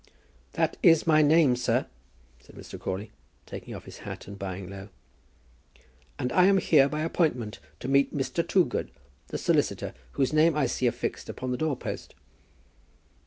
"That 0.53 0.77
is 0.81 1.05
my 1.05 1.21
name, 1.21 1.55
sir," 1.55 1.85
said 2.39 2.55
Mr. 2.55 2.79
Crawley, 2.79 3.11
taking 3.45 3.75
off 3.75 3.85
his 3.85 3.99
hat 3.99 4.25
and 4.27 4.39
bowing 4.39 4.67
low, 4.67 4.89
"and 6.17 6.33
I 6.33 6.47
am 6.47 6.57
here 6.57 6.89
by 6.89 7.01
appointment 7.01 7.59
to 7.81 7.87
meet 7.87 8.11
Mr. 8.11 8.41
Toogood, 8.43 8.89
the 9.27 9.37
solicitor, 9.37 9.93
whose 10.13 10.33
name 10.33 10.57
I 10.57 10.65
see 10.65 10.87
affixed 10.87 11.29
upon 11.29 11.51
the 11.51 11.57
door 11.57 11.77
post." 11.77 12.15